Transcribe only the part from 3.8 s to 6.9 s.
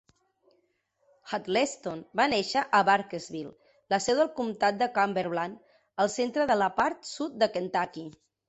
la seu del comtat de Cumberland al centre de la